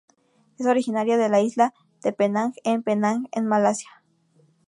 [0.57, 4.01] Es originaria de la isla de Penang en Penang en Malasia.